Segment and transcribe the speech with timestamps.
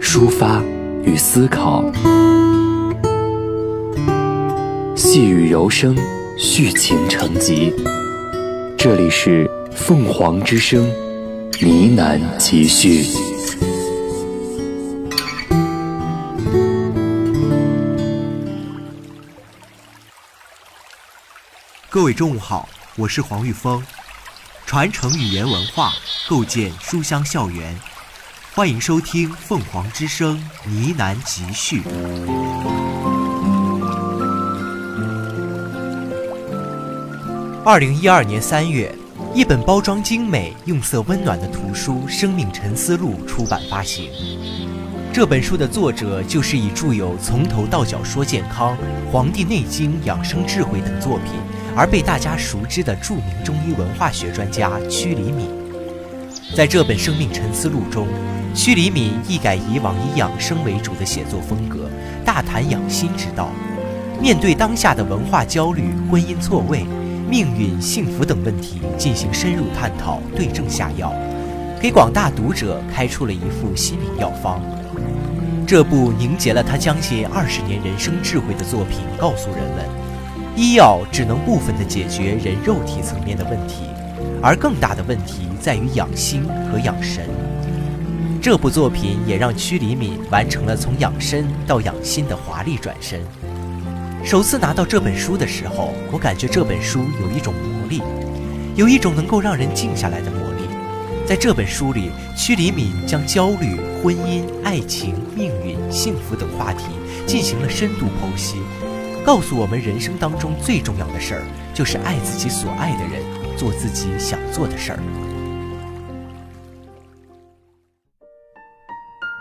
[0.00, 0.62] 抒发
[1.04, 1.84] 与思考。
[4.94, 5.96] 细雨柔声，
[6.36, 7.72] 续情成集。
[8.76, 10.88] 这里是凤凰之声，
[11.60, 13.04] 呢喃集序。
[21.90, 23.82] 各位中午好，我是黄玉峰，
[24.66, 25.92] 传承语言文化，
[26.28, 27.78] 构建书香校园，
[28.58, 31.80] 欢迎收听凤凰之声呢喃集序。
[37.64, 38.92] 二零一二年三月，
[39.32, 44.10] 一本包装精美、用色温暖的图书《生命沉思录》出版发行。
[45.12, 48.76] 这本书的作者就是以著有《从头到脚说健康》
[49.12, 51.34] 《黄帝内经》养生智慧等作品
[51.76, 55.48] 而被大家熟知的著名中医文化学专家屈黎敏。
[56.54, 58.08] 在这本《生命沉思录》中，
[58.54, 61.90] 屈黎敏一改以往以养生为主的写作风格，
[62.24, 63.50] 大谈养心之道，
[64.20, 66.84] 面对当下的文化焦虑、婚姻错位、
[67.30, 71.12] 命运、幸福等问题进行深入探讨，对症下药，
[71.80, 74.60] 给广大读者开出了一副心灵药方。
[75.66, 79.84] 这部凝结了他将近二十年人生智慧的作品，告诉人们，
[80.56, 83.84] 医药只能部分的解决人肉体层面的问题，
[84.42, 87.24] 而更大的问题在于养心和养神。
[88.40, 93.20] 这部作品也让屈黎敏完成了从养身到养心的华丽转身。
[94.24, 98.02] 首次拿到这本书的时候，我感觉这本书有一种魔力，
[98.74, 100.68] 有一种能够让人静下来的魔力。
[101.26, 106.84] 在这本书里，屈黎敏将焦虑、婚姻、爱情、命运、幸福等话题
[107.26, 108.56] 进行了深度剖析，
[109.24, 111.42] 告诉我们人生当中最重要的事儿
[111.74, 113.22] 就是爱自己所爱的人，
[113.58, 114.98] 做自己想做的事儿。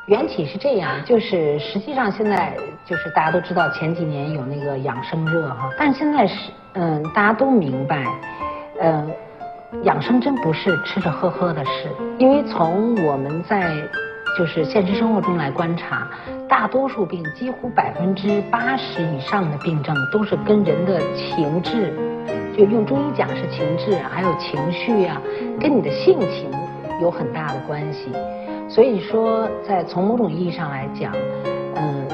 [0.07, 8.07] 缘起是这样，就是实际上现在就是大家都知道前几年有那个养生热哈，但现在是嗯大家都明白，
[8.81, 9.13] 嗯
[9.83, 13.69] 养生真不是吃吃喝喝的事，因为从我们在
[14.38, 16.07] 就是现实生活中来观察，
[16.47, 21.94] 大多数病几乎百分之八十以上的病症都是跟人的情志，
[22.57, 25.22] 就用中医讲是情志，还有情绪啊、
[25.59, 26.50] 跟你的性情
[27.00, 28.09] 有很大的关系。
[28.68, 31.13] 所以说，在从某种意义上来讲，
[31.75, 32.07] 嗯，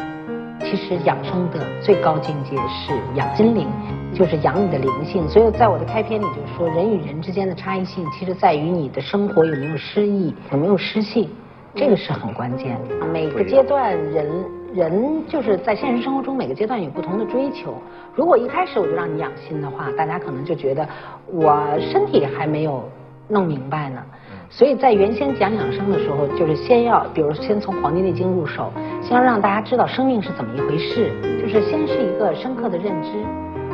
[0.60, 3.70] 其实养生的最高境界是养心灵，
[4.14, 5.26] 就是养你的灵性。
[5.30, 11.30] 所以在我的开篇里就说，人与人之间的差异性，其实在于你的生活有没有诗意，有没有诗性，
[11.74, 13.06] 这个是很关键的。
[13.08, 14.28] 每个阶段人
[14.74, 17.76] 人就是在现实生活中每个阶段有不同的追求。
[18.16, 20.88] 如果一开始我就让你养心的话，大家可能就觉得
[21.28, 22.84] 我身体还没有
[23.28, 24.04] 弄明白呢。
[24.50, 28.72] 所以在原先讲养生的时候，就是先要，比如先从《黄帝内经》入手，
[29.04, 33.10] 先要让大家知道生命是怎么一回事，就是先是一个深刻的认知，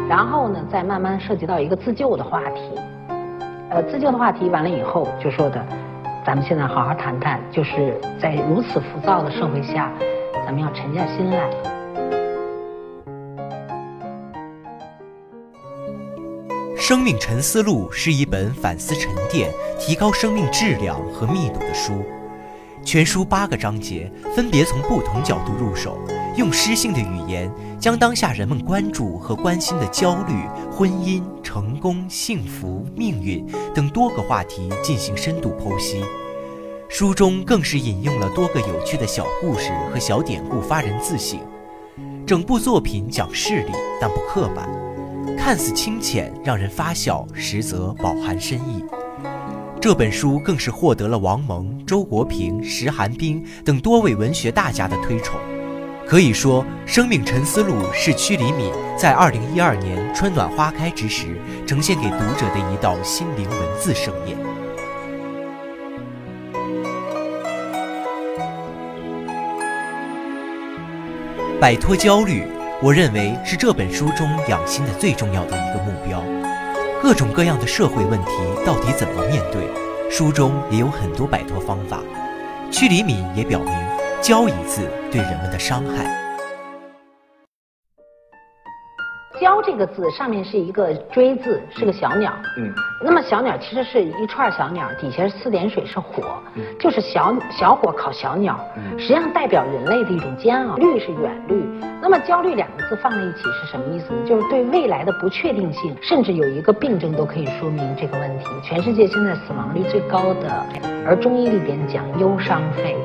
[0.09, 2.62] 然后呢，再慢慢涉及到一个自救的话题。
[3.70, 5.66] 呃，自救的话题完了以后，就说的，
[6.26, 9.92] 咱们现在好好谈谈，就是在如此浮躁的社会下，
[10.50, 11.48] 咱们要沉下心来。
[16.76, 22.04] 《生命沉思录》是一本反思沉淀、提高生命质量和密度的书。
[22.84, 26.00] 全书八个章节，分别从不同角度入手，
[26.36, 27.48] 用诗性的语言，
[27.80, 30.34] 将当下人们关注和关心的焦虑、
[30.72, 33.46] 婚姻、成功、幸福、命运
[33.76, 36.03] 等多个话题进行深度剖析。
[36.91, 41.40] 书中更是引用了多个有趣的小故事和小典故，发人自省。
[42.26, 43.72] 整部作品讲事理，
[44.02, 44.68] 但不刻板。
[45.38, 48.84] 看似清浅，让人发笑，实则饱含深意。
[49.80, 55.40] 这本书更是获得了王蒙、周国平、石寒冰等多位文学大家的推崇。
[56.08, 64.35] 可以说，《生命沉思录》是屈黎敏在2012年春暖花开之时，呈现给读者的一道心灵文字盛宴。
[71.59, 72.47] 摆脱焦虑。
[72.82, 76.23] 我认为是这本书中养心的最重要的一个目标。
[77.03, 78.32] 各种各样的社会问题
[78.66, 79.61] 到底怎么面对？
[80.09, 82.02] 书中也有很多摆脱方法。
[82.72, 83.73] 屈黎敏也表明
[84.23, 86.28] ，“焦”一字对人们的伤害。
[89.40, 92.34] 骄这个字上面是一个锥字，是个小鸟。
[92.58, 96.24] 嗯，那么小鸟其实是一串小鸟，底下四点水是火，
[96.78, 98.59] 就是小小火烤小鸟。
[98.97, 100.76] 实际上代表人类的一种煎熬。
[100.76, 101.64] 虑是远虑。
[102.02, 104.26] 那么焦虑两个字放在一起是什么意思呢？
[104.28, 108.46] 就是对未来的不确定性，甚至有一个病症都可以说明这个问题。
[108.62, 110.66] 全世界现在死亡率最高的，
[111.06, 112.97] 而中医里边讲忧伤肺。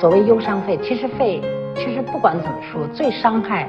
[0.00, 1.42] 所谓忧伤肺，其实肺
[1.74, 3.68] 其实不管怎么说，最伤害。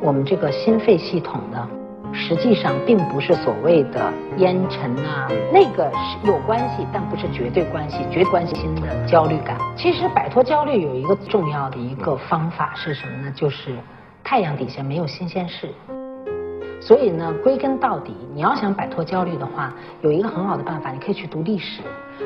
[0.00, 1.68] 我们这个心肺系统呢，
[2.12, 8.04] 实际上并不是所谓的烟尘啊，那个是有关系，但不是绝对关系。
[8.10, 13.32] 绝对关系心的焦虑感，其实摆脱焦虑有一个重要的一个方法是什么呢？
[13.34, 13.74] 就是
[14.22, 15.68] 太阳底下没有新鲜事。
[16.80, 21.80] 所以呢，归根到底，你要想摆脱焦虑的话，有一个很好的办法，你可以去读历史。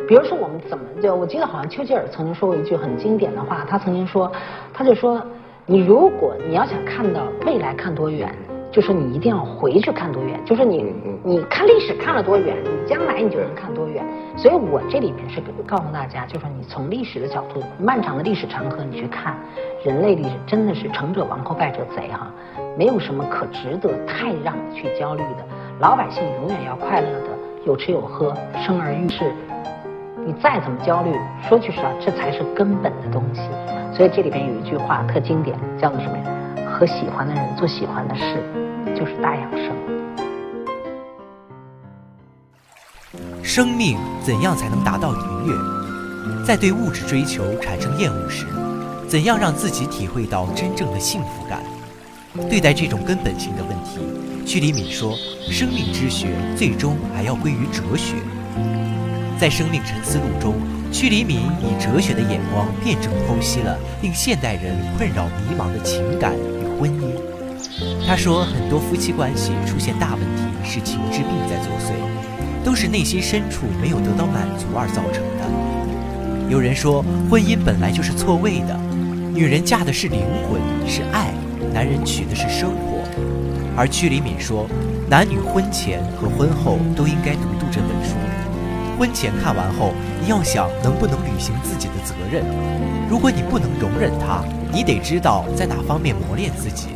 [0.08, 4.32] 比如说我们怎么就，我记得好像丘吉尔曾经说过一句很经典的话，他曾经说，
[4.74, 5.22] 他就说。
[5.70, 8.34] 你如果你要想看到未来看多远，
[8.72, 14.02] 就是你一定要回去看多远，就是你你看历史看了多远，你将来你就能看多远。
[14.34, 19.36] 所以我这里面是告诉大家，就是你从历史的角度，漫长的历史长河你去看，
[19.84, 22.32] 人类历史真的是成者王后败者贼哈，
[22.74, 25.44] 没有什么可值得太让你去焦虑的。
[25.80, 27.28] 老百姓永远要快乐的，
[27.66, 28.34] 有吃有喝，
[28.66, 29.30] 生儿育世。
[30.28, 31.10] 你再怎么焦虑，
[31.48, 33.40] 说句实话，这才是根本的东西。
[33.96, 36.24] 所以这里边有一句话特经典，叫做什么呀？
[36.70, 38.36] 和喜欢的人做喜欢的事，
[38.94, 39.72] 就是大养生。
[43.42, 45.54] 生命怎样才能达到愉悦？
[46.44, 48.44] 在对物质追求产生厌恶时，
[49.08, 51.62] 怎样让自己体会到真正的幸福感？
[52.50, 55.14] 对待这种根本性的问题，屈里敏说
[55.50, 58.16] ：“生命之学最终还要归于哲学。”
[59.38, 60.54] 在《生命沉思录》中。
[60.90, 67.12] 屈黎敏以哲学的眼光辩证剖析了令现代人困扰迷茫的情感与婚姻。
[68.06, 71.92] 他说，很多夫妻关系出现大问题是情志病在作祟，
[72.64, 76.50] 都是内心深处没有得到满足而造成的。
[76.50, 78.74] 有人说，婚姻本来就是错位的，
[79.34, 80.58] 女人嫁的是灵魂，
[80.88, 81.34] 是爱；
[81.74, 83.04] 男人娶的是生活。
[83.76, 84.66] 而屈黎敏说，
[85.10, 87.68] 男女婚前和婚后都应该独度。
[88.98, 92.44] 婚前看完后，你要想能不能履行自己的责任。
[93.08, 94.42] 如果你不能容忍他，
[94.72, 96.88] 你得知道在哪方面磨练自己。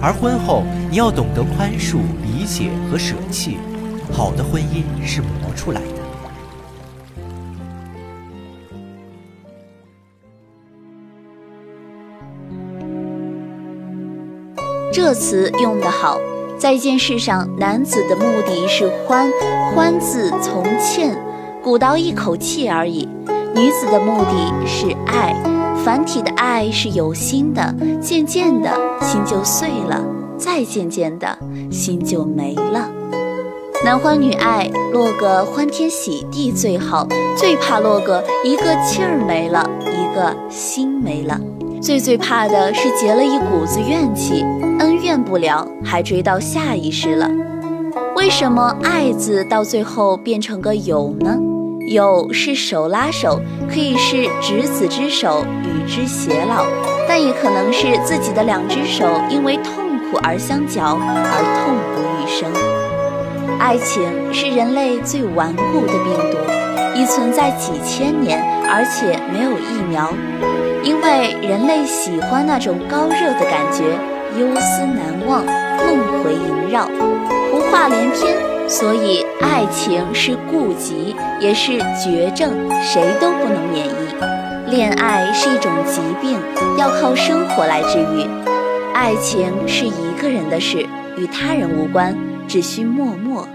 [0.00, 3.58] 而婚后，你要懂得宽恕、理解和舍弃。
[4.10, 5.86] 好的婚姻是磨出来的。
[14.90, 16.18] 这词用得好，
[16.56, 19.28] 在一件事上，男子的目的是欢，
[19.74, 21.14] 欢字从欠。
[21.64, 23.08] 鼓捣一口气而已。
[23.54, 25.34] 女子的目的是爱，
[25.82, 28.70] 繁体的爱是有心的，渐渐的
[29.00, 30.04] 心就碎了，
[30.36, 31.38] 再渐渐的
[31.70, 32.90] 心就没了。
[33.82, 41.40] 男欢女爱，落个欢天喜地最好，最怕落个一个气儿没了，一个心没了。
[41.80, 44.44] 最最怕的是结了一股子怨气，
[44.80, 47.30] 恩怨不了，还追到下一世了。
[48.16, 51.38] 为什么爱字到最后变成个有呢？
[51.86, 56.64] 有是手拉手，可以是执子之手，与之偕老，
[57.06, 62.50] 但也可能是自己的两只手因为痛苦而相交，而痛不欲生。
[63.58, 66.38] 爱情是人类最顽固的病毒，
[66.98, 70.10] 已存在几千年，而且没有疫苗。
[70.82, 73.84] 因为人类喜欢那种高热的感觉，
[74.38, 76.86] 忧思难忘，梦回萦绕，
[77.52, 78.53] 胡话连篇。
[78.66, 82.52] 所以，爱情是痼疾，也是绝症，
[82.82, 84.70] 谁都不能免疫。
[84.70, 86.40] 恋爱是一种疾病，
[86.78, 88.26] 要靠生活来治愈。
[88.94, 92.16] 爱情是一个人的事，与他人无关，
[92.48, 93.46] 只需默默。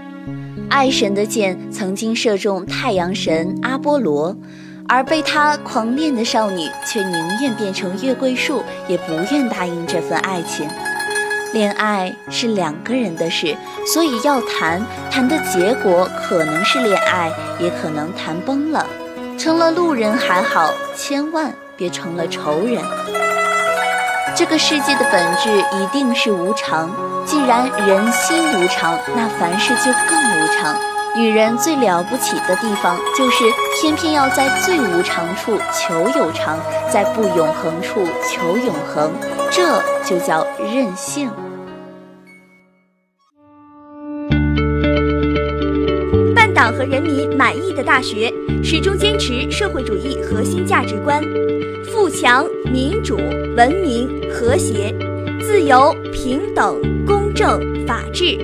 [0.68, 4.34] 爱神的箭曾经射中太阳神阿波罗，
[4.88, 10.66] 而被他狂恋的少女却宁愿变成月桂树，也不愿答应这份爱情。
[11.52, 13.56] 恋爱是两个人的事，
[13.92, 14.80] 所以要谈，
[15.10, 18.86] 谈的结果可能是恋爱，也可能谈崩了，
[19.36, 22.80] 成了路人还好，千万别成了仇人。
[24.36, 26.88] 这个世界的本质一定是无常，
[27.26, 30.76] 既然人心无常，那凡事就更无常。
[31.16, 33.44] 女人最了不起的地方，就是
[33.80, 36.58] 偏偏要在最无常处求有常，
[36.90, 39.10] 在不永恒处求永恒。
[39.50, 41.28] 这就叫任性。
[46.34, 51.20] 办党和人民满意的大学，始终坚持社会主义核心价值观。
[51.92, 53.16] 富强、民主、
[53.56, 54.94] 文明、和谐、
[55.40, 58.38] 自由、平等、公正、法治、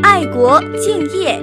[0.00, 1.42] 爱国、敬业、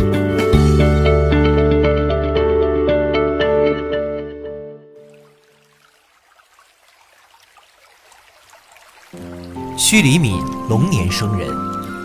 [9.91, 11.49] 屈黎敏，龙年生人，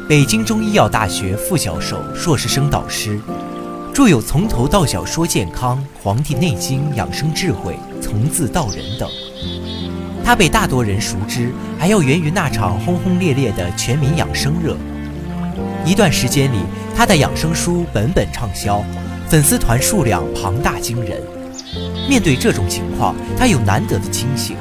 [0.09, 3.21] 北京中医药大学副教授、硕士生导师，
[3.95, 9.09] 著有《从头到脚说健康》《黄帝内经》《养生智慧》《从字到人》等。
[10.25, 14.77] 他被大多人熟知，还要源于那场轰轰烈烈的全民养生热。
[15.85, 16.59] 一段时间里，
[16.93, 18.83] 他的养生书本本畅销，
[19.29, 21.23] 粉丝团数量庞大惊人。
[22.09, 24.57] 面对这种情况，他有难得的清醒：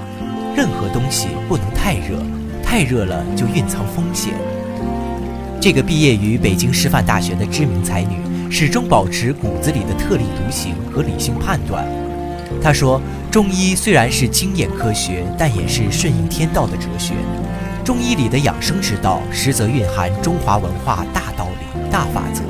[0.55, 2.24] 任何东西不能太热。
[2.65, 4.34] 太热了就蕴藏风险。
[5.62, 8.17] 这个毕业于北京师范大学的知名才女，
[8.51, 11.88] 始终保持骨子里的特立独行和理性判断。
[12.62, 13.00] 她说
[13.31, 17.13] ：“中医虽然是经验科学，但也是顺应天道的哲学。
[17.84, 22.41] 中医里的养生之道，实则蕴含中华文化大道理、大法则。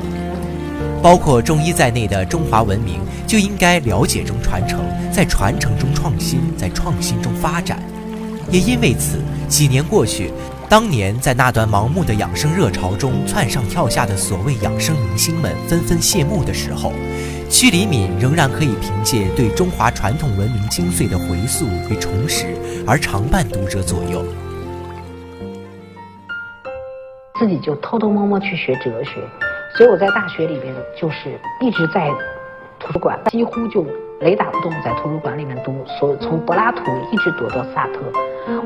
[1.02, 4.80] 包括中医在内的中华文明，就应该了解中传承，
[5.12, 7.78] 在传承中创新，在创新中发展。
[8.50, 10.32] 也因为此。”几年过去，
[10.68, 16.92] 当年在那段盲目的养生热潮中窜上跳下的所谓养生明星们纷纷谢幕的时候，
[17.48, 22.46] 屈黎敏仍然可以凭借对中华传统文明精髓的回溯与重拾
[22.86, 24.24] 而常伴读者左右。
[27.38, 29.20] 自己就偷偷摸摸去学哲学，
[29.76, 32.10] 所以我在大学里边就是一直在
[32.80, 33.86] 图书馆，几乎就。
[34.22, 36.80] 雷打不动，在图书馆里面读，所从柏拉图
[37.12, 38.00] 一直读到萨特。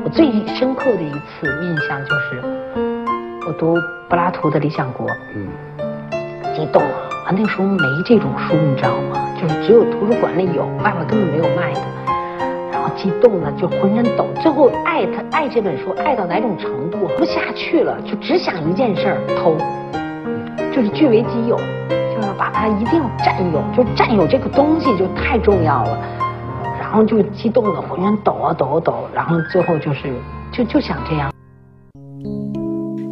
[0.03, 2.39] 我最深刻的一次印象就是，
[3.47, 3.75] 我读
[4.07, 5.47] 柏拉图的《理想国》，嗯，
[6.55, 7.09] 激动了。
[7.25, 9.19] 啊，那时候没这种书，你知道吗？
[9.41, 11.81] 就是只有图书馆里有，外面根本没有卖的。
[12.71, 14.27] 然后激动的就浑身抖。
[14.39, 17.07] 最后爱他爱这本书爱到哪种程度？
[17.17, 19.57] 不下去了，就只想一件事儿：偷，
[20.71, 21.57] 就是据为己有。
[21.57, 25.97] 就要把它一定要占有，就占有这个东西就太重要了，
[26.91, 30.13] 然后就激动的浑身抖啊抖啊抖，然后最后就是
[30.51, 31.31] 就就想这样。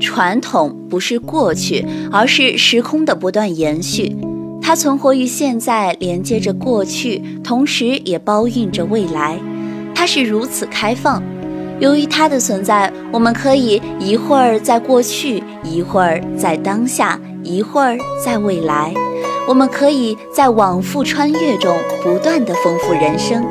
[0.01, 4.17] 传统不是过去，而是时空的不断延续，
[4.61, 9.39] 它存活于现在，连接着过去，同时也包蕴着未来。
[9.95, 11.23] 它是如此开放，
[11.79, 17.17] 由于它的存在，我们可以一会儿在过去，一会儿在当下。
[17.41, 18.93] 一会儿在未来，
[19.47, 23.41] 我们可以在往复穿越中不断的丰富人生。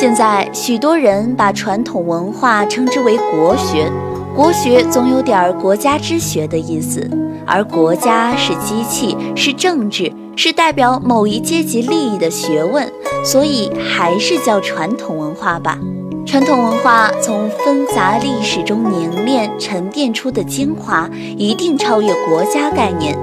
[0.00, 3.90] 现在许多人把传统文化称之为国学，
[4.32, 7.10] 国学总有点国家之学的意思，
[7.44, 12.88] 而国家是机器，是政治，是代表某一阶级利益的学问，
[13.24, 15.76] 所以还是叫传统文化吧。
[16.24, 23.18] 传统文化从纷杂历史中凝练沉淀出的精华，一定超越国家概念。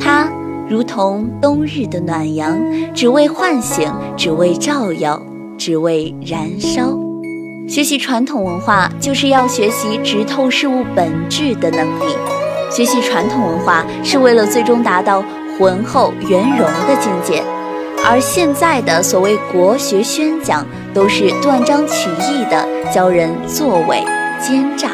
[0.00, 0.28] 它
[0.68, 2.60] 如同冬日的暖阳，
[2.92, 5.22] 只为唤醒，只为照耀，
[5.60, 6.98] 只为燃烧。
[7.68, 12.16] 学习传统文化，就是要学习直透事物本质的能力。
[12.70, 15.22] 学习传统文化，是为了最终达到
[15.58, 17.44] 浑厚圆融的境界。
[18.02, 24.02] 而现在的所谓国学宣讲，都是断章取义的，教人作伪
[24.40, 24.88] 奸诈。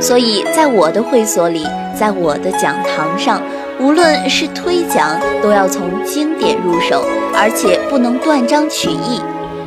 [0.00, 3.42] 所以在我的会所里，在我的讲堂上，
[3.78, 9.20] 无论是推讲，都要从经典入手，而且不能断章取义。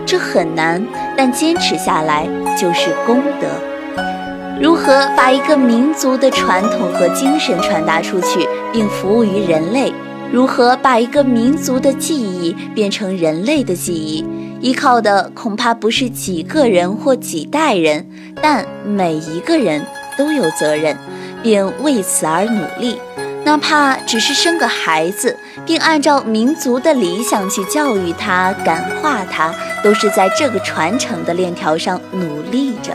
[0.06, 0.86] 这很难，
[1.18, 2.28] 但坚持下来
[2.60, 3.48] 就是功德。
[4.62, 9.92] 如何把一个民族的传统和精神传达出去，并服务于人类？
[10.32, 14.26] 如何把一个民族的记忆变成人类的记忆？
[14.62, 18.08] 依靠的恐怕不是几个人或几代人，
[18.42, 19.86] 但每一个人
[20.18, 20.96] 都有责任，
[21.42, 22.98] 并为此而努力。
[23.46, 32.94] 哪怕只是生个孩子，并按照民族的理想去教育他、感化他，都是在这个传承的链条上努力着。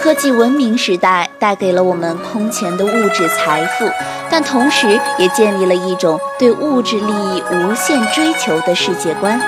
[0.00, 3.88] 科技文明时代带给了我们空前的物质财富。
[4.28, 9.40] 但同时，也建立了一种对物质利益无限追求的世界观，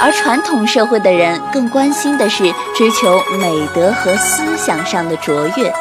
[0.00, 2.44] 而传统社会的人更关心的是
[2.76, 5.72] 追求美德和思想上的卓越。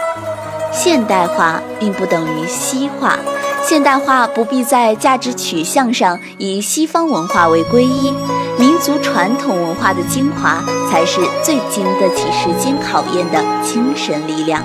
[0.71, 3.19] 现代化并不等于西化，
[3.63, 8.13] 现代化不必在价值取向上以西方文化为归依，
[8.57, 14.61] 民族传统文化的精华才是最经得起时间考验的精神力量。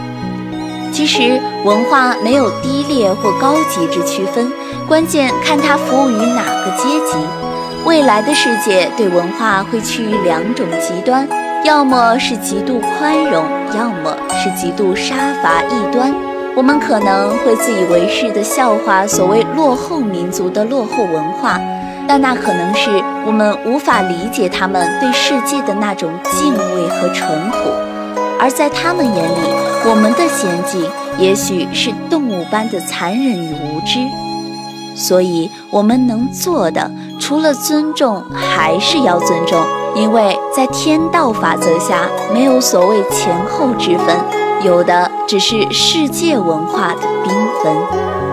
[0.92, 4.50] 其实，文化没有低劣或高级之区分，
[4.88, 7.16] 关键看它服务于哪个阶级。
[7.84, 11.28] 未来的世界对文化会趋于两种极端，
[11.64, 13.44] 要么是极度宽容，
[13.76, 16.12] 要么是极度杀伐异端。
[16.56, 21.60] 我们可能会自以为是地笑话所谓落后民族的落后文化，
[22.08, 22.90] 但那可能是
[23.26, 27.56] 我们无法理解他们对世界的那种敬畏和淳朴，
[28.40, 29.38] 而在他们眼里，
[29.84, 30.82] 我们的先进
[31.18, 33.98] 也许是动物般的残忍与无知。
[34.96, 39.62] 所以，我们能做的，除了尊重，还是要尊重，
[39.94, 44.16] 因为在天道法则下，没有所谓前后之分。
[44.62, 47.76] 有的只是世界文化的缤纷。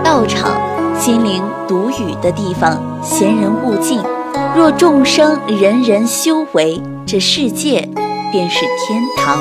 [0.03, 0.55] 道场，
[0.99, 3.99] 心灵独语的地方，闲人勿近。
[4.55, 7.89] 若众生人人修为，这世界
[8.31, 9.39] 便是天堂。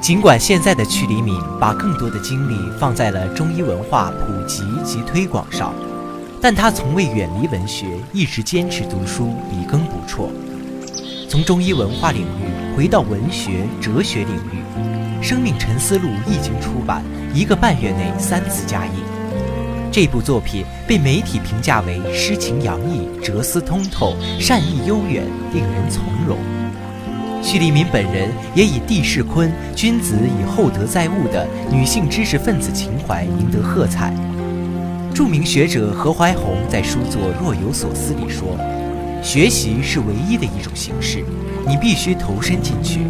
[0.00, 5.72] 尽管现在的曲黎敏把更多的精力放在了中医文化普及及推广上。
[6.42, 10.30] 但他从未远离文学，一直坚持读书，笔耕不辍。
[11.28, 14.62] 从中医文化领域回到文学、哲学领域，
[15.22, 17.04] 《生命沉思录》一经出版，
[17.34, 18.92] 一个半月内三次加印。
[19.92, 26.38] 这部作品被媒体评价为诗情洋溢、哲思通透、善意悠远，令人从容。
[27.42, 34.14] 徐黎民本人也以地势坤、君子以厚德载物的女性知识分子情怀赢得喝彩。
[35.20, 38.56] 著名学者何怀宏在书作《若有所思》里说
[39.22, 41.22] ：“学习是唯一的一种形式，
[41.68, 43.00] 你必须投身进去，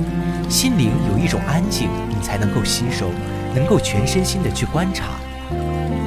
[0.48, 3.06] 心灵有一种安静，你才能够吸收，
[3.54, 5.20] 能够全身心的去观察。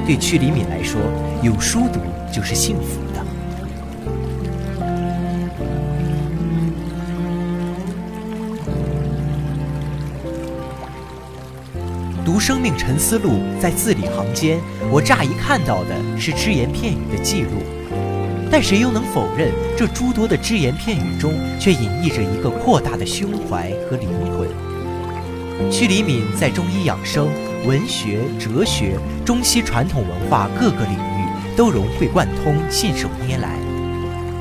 [0.04, 1.00] 对屈黎敏来说，
[1.42, 2.00] 有书读
[2.30, 3.00] 就是幸福
[12.34, 14.58] 读《生命沉思录》，在字里行间。”
[14.90, 17.62] 我乍一看到的是只言片语的记录，
[18.50, 25.70] 但谁又能否认这诸多的只言片语中，却隐匿着一个扩大的胸怀和灵魂？
[25.70, 27.28] 屈黎敏在中医养生、
[27.68, 33.56] 文学、哲学、中西传统文化各个领域都融会贯通、信手拈来，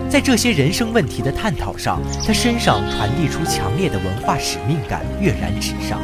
[0.09, 6.01] 在这些人生问题的探讨上，他身上传递出强烈的文化使命感，跃然纸上。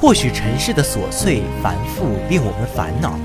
[0.00, 3.18] 或许尘世的琐碎繁复令我们烦恼，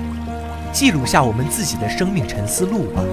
[0.72, 3.04] 记录下我们自己的生命沉思录吧。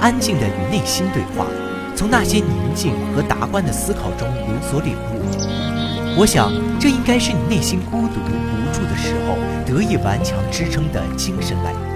[0.00, 1.46] 安静的与内心对话，
[1.94, 6.18] 从那些宁静和达观的思考中有所领悟。
[6.18, 11.91] 我想，这应该是你内心孤独无助的时候得以顽强支撑的精神来源。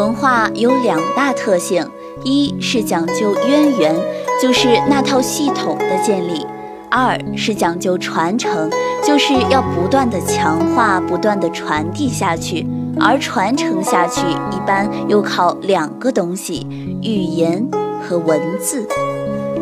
[0.00, 1.86] 文化有两大特性：
[2.24, 3.94] 一是讲究渊源，
[4.40, 6.46] 就是那套系统的建立；
[6.90, 8.70] 二是讲究传承，
[9.04, 12.66] 就是要不断的强化、不断的传递下去。
[12.98, 16.66] 而传承下去，一般又靠两个东西：
[17.02, 17.68] 语言
[18.02, 18.88] 和文字。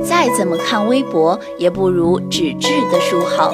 [0.04, 3.52] 再怎么看微博，也不如纸质的书好。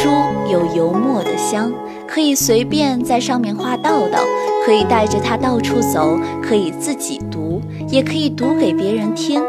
[0.00, 0.08] 书
[0.50, 1.70] 有油墨的香，
[2.08, 4.20] 可以随便在上面画道道。
[4.64, 9.42] 可以带着它到处走，可以自己读，也可以读给别人听，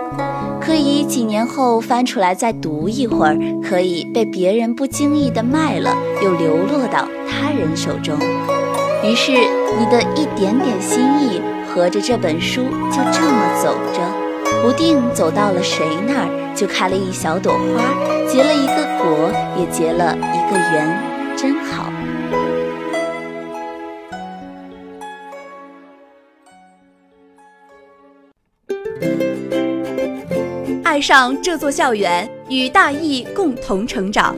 [0.60, 8.18] 可以几年后翻出来再读一会儿，可以被别人不经意的卖了，又流落到他人手中。
[9.06, 14.02] 于是，你的一点点心意，合着这本书就这么走着，
[14.62, 21.00] 不定走到了谁那儿，就开了一小朵花，结了一个果，也结了一个缘，
[21.38, 21.90] 真好。
[30.84, 34.36] 爱上这座校园，与大义共同成长。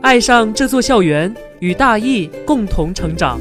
[0.00, 3.38] 爱上这座校园，与大义共同成长。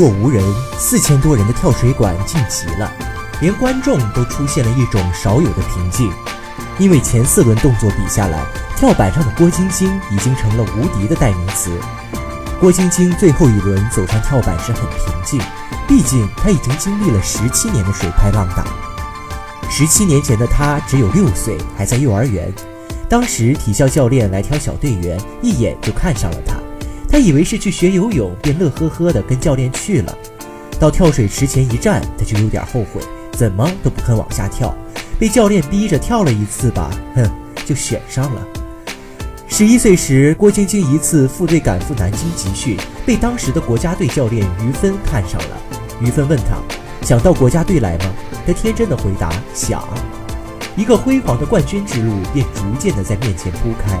[0.00, 0.42] 若无人，
[0.78, 2.90] 四千多人的跳水馆静极了，
[3.42, 6.10] 连观众都出现了一种少有的平静。
[6.78, 8.46] 因为前四轮动作比下来，
[8.78, 11.70] 跳板上的郭晶晶已经成了无敌的代名词。
[12.58, 15.38] 郭晶晶最后一轮走上跳板时很平静，
[15.86, 18.64] 毕竟她已经经历了十七年的水拍浪打。
[19.68, 22.50] 十七年前的她只有六岁，还在幼儿园。
[23.06, 26.54] 当时体校教练来挑小队员，一眼就看上了她。
[27.10, 30.16] 他以为是去学游泳，便乐呵呵地跟教练去了。
[30.78, 33.00] 到跳水池前一站，他就有点后悔，
[33.32, 34.74] 怎么都不肯往下跳。
[35.18, 37.28] 被教练逼着跳了一次吧，哼，
[37.66, 38.46] 就选上了。
[39.48, 45.58] 十一岁时，郭晶晶一次副队赶赴南京集训，被当时的国家队教练于芬看上了。
[46.00, 46.56] 于芬问他
[47.04, 48.04] ：“想到国家队来吗？”
[48.46, 49.86] 他天真的回答：“想。”
[50.76, 53.98] 一个辉煌的冠军之路便逐渐的在面前铺开。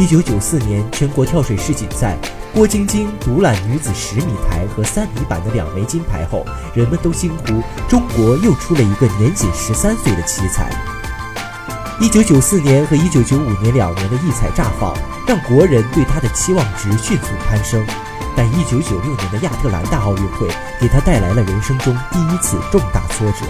[0.00, 2.16] 一九九四年全国跳水世锦赛。
[2.54, 10.70] 郭晶晶独揽女子十米台和三米板的两枚金牌后，人们都惊呼：“中国又出了一个年仅十三岁的奇才。”
[12.00, 14.96] 一九九四年和一九九五年两年的异彩绽放，
[15.28, 17.86] 让国人对她的期望值迅速攀升。
[18.34, 20.48] 但一九九六年的亚特兰大奥运会
[20.80, 23.44] 给她带来了人生中第一次重大挫折。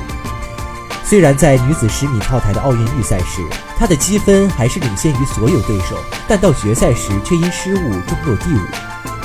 [1.10, 3.44] 虽然在女子十米跳台的奥运预赛时，
[3.76, 5.96] 她的积分还是领先于所有对手，
[6.28, 8.60] 但到决赛时却因失误中落第五。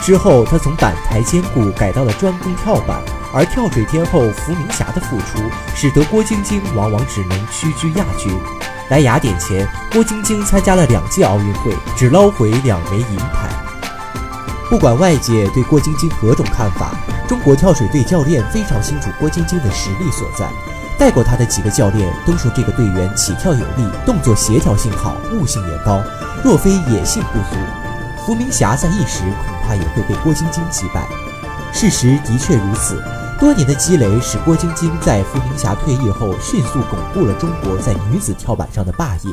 [0.02, 3.00] 之后，她从板台兼顾改到了专攻跳板，
[3.32, 5.40] 而跳水天后伏明霞的复出，
[5.76, 8.36] 使得郭晶晶往往只能屈居亚军。
[8.90, 13.48] 来雅典前，郭晶晶参加了两届奥运会，只捞回两枚银牌。
[14.72, 16.96] 不管外界对郭晶晶何种看法，
[17.28, 20.48] 中国跳水队教练非常清楚郭晶晶的实力所在。
[20.98, 26.04] 带过她的几个教练都说，这个队员起跳有力，动作协调性好，悟性也高。
[26.44, 27.58] 若非野性不足，
[28.26, 29.56] 伏明霞在一时恐。
[29.66, 31.08] 怕也会被郭晶晶击败。
[31.74, 33.02] 事实的确如此，
[33.40, 39.32] 多年的积累使郭晶晶在伏明霞退役后迅速巩固了中国在女子跳板上的霸业。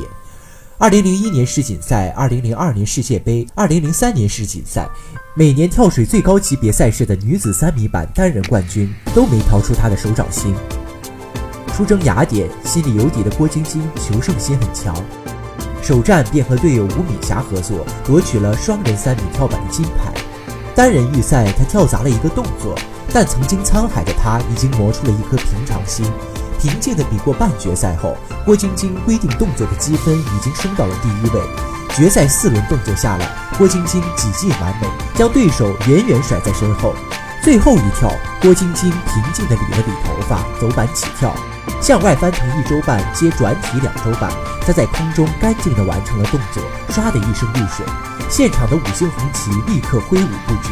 [0.79, 4.89] 二零零一年世锦赛、二零零二年世界杯、二零零三年世锦赛，
[5.35, 10.55] 每年跳水最高级别赛事的女子三米板单人冠军都没逃出她的手掌心。
[11.75, 14.95] 出征雅典，心里有底的郭晶晶求胜心很强。
[15.81, 20.13] 首战便和队友吴敏霞合作，夺取了双人三米跳板的金牌。
[20.75, 22.75] 单人预赛，她跳砸了一个动作，
[23.11, 26.05] 但曾经沧海的她已经磨出了一颗平常心，
[26.59, 31.41] 平静地比过半决赛后，郭晶晶规定动作的积分已经升到了第一位。
[31.95, 36.93] 决赛四轮动作下来，郭晶晶几近完美，将对手远远甩在身后。
[37.43, 38.09] 最后一跳，
[38.41, 41.35] 郭晶晶平静地理了理头发，走板起跳。
[41.83, 47.85] 向外翻腾一周半，接转体两周半，他在空中干净地完成了动作，唰的一声入水，
[48.29, 50.69] 现场的五星红旗立刻挥舞不止。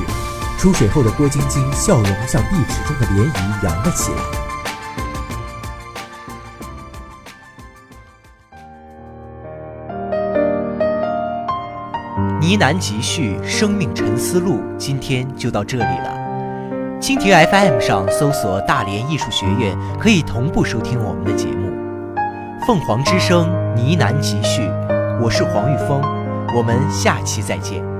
[0.57, 4.17] 出水后的郭晶晶笑容像碧池中的涟漪扬了起来。
[12.39, 16.20] 呢喃集序，生命沉思录，今天就到这里了。
[17.11, 21.69] 蜻蜓 FM 上搜索“大连艺术学院”，可以同步收听我们的节目。
[22.65, 24.61] 凤凰之声呢喃集序，
[25.21, 26.01] 我是黄玉峰，
[26.55, 27.90] 我们下期再见。